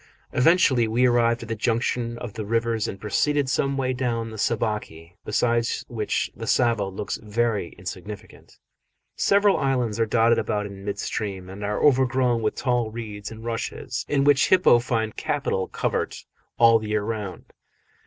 Eventually 0.33 0.87
we 0.87 1.05
arrived 1.05 1.43
at 1.43 1.47
the 1.49 1.55
junction 1.55 2.17
of 2.17 2.33
the 2.33 2.43
rivers 2.43 2.87
and 2.87 2.99
proceeded 2.99 3.47
some 3.47 3.77
way 3.77 3.93
down 3.93 4.31
the 4.31 4.39
Sabaki, 4.39 5.15
beside 5.25 5.67
which 5.89 6.31
the 6.35 6.47
Tsavo 6.47 6.89
looks 6.89 7.17
very 7.21 7.75
insignificant. 7.77 8.57
Several 9.15 9.57
islands 9.59 9.99
are 9.99 10.07
dotted 10.07 10.39
about 10.39 10.65
in 10.65 10.83
mid 10.83 10.97
stream 10.97 11.51
and 11.51 11.63
are 11.63 11.83
overgrown 11.83 12.41
with 12.41 12.55
tall 12.55 12.89
reeds 12.89 13.29
and 13.29 13.45
rushes, 13.45 14.03
in 14.09 14.23
which 14.23 14.49
hippo 14.49 14.79
find 14.79 15.15
capital 15.17 15.67
covert 15.67 16.25
all 16.57 16.79
the 16.79 16.87
year 16.89 17.03
round. 17.03 17.53